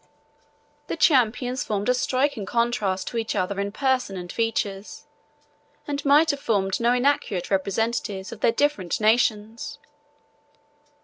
The 0.87 0.97
champions 0.97 1.63
formed 1.63 1.87
a 1.87 1.93
striking 1.93 2.43
contrast 2.43 3.07
to 3.09 3.17
each 3.17 3.35
other 3.35 3.59
in 3.59 3.71
person 3.71 4.17
and 4.17 4.31
features, 4.31 5.03
and 5.87 6.03
might 6.03 6.31
have 6.31 6.39
formed 6.39 6.79
no 6.79 6.91
inaccurate 6.93 7.51
representatives 7.51 8.31
of 8.31 8.39
their 8.39 8.51
different 8.51 8.99
nations. 8.99 9.77